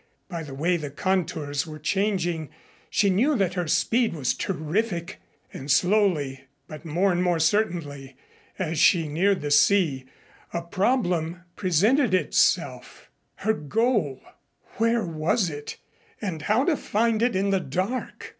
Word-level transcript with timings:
By 0.29 0.41
the 0.41 0.55
way 0.55 0.77
the 0.77 0.89
contours 0.89 1.67
were 1.67 1.77
changing 1.77 2.49
she 2.89 3.11
knew 3.11 3.35
that 3.35 3.53
her 3.53 3.67
speed 3.67 4.15
was 4.15 4.33
terrific. 4.33 5.19
And 5.53 5.69
slowly 5.69 6.45
but 6.67 6.83
more 6.83 7.11
and 7.11 7.21
more 7.21 7.37
certainly 7.37 8.17
as 8.57 8.79
she 8.79 9.07
neared 9.07 9.41
the 9.41 9.51
sea, 9.51 10.05
a 10.55 10.63
problem 10.63 11.43
presented 11.55 12.15
itself 12.15 13.11
her 13.45 13.53
goal! 13.53 14.21
Where 14.77 15.03
was 15.03 15.51
it, 15.51 15.77
and 16.19 16.41
how 16.41 16.65
to 16.65 16.75
find 16.77 17.21
it 17.21 17.35
in 17.35 17.51
the 17.51 17.59
dark? 17.59 18.29